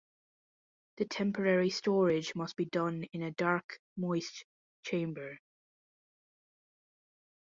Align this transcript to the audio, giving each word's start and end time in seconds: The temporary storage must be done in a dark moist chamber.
The 0.97 1.05
temporary 1.05 1.69
storage 1.69 2.33
must 2.33 2.55
be 2.55 2.65
done 2.65 3.03
in 3.13 3.21
a 3.21 3.29
dark 3.29 3.79
moist 3.95 4.45
chamber. 4.83 5.37